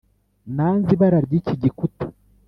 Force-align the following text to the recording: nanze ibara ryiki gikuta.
nanze 0.55 0.89
ibara 0.95 1.19
ryiki 1.25 1.53
gikuta. 1.61 2.05